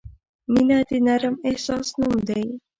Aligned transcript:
•مینه 0.51 0.77
د 0.89 0.91
نرم 1.05 1.35
احساس 1.49 1.87
نوم 1.99 2.15
دی. 2.27 2.43